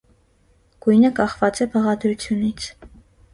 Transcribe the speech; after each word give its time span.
Գույնը 0.85 1.11
կախված 1.19 1.61
է 1.67 1.67
բաղադրությունից։ 1.75 2.71